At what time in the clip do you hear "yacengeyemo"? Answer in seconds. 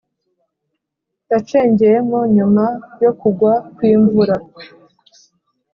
1.31-2.19